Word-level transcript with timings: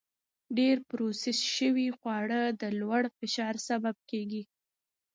ډېر 0.57 0.77
پروسس 0.89 1.39
شوي 1.55 1.87
خواړه 1.97 2.41
د 2.61 2.63
لوړ 2.79 3.01
فشار 3.17 3.55
سبب 3.67 3.95
کېږي. 4.09 4.43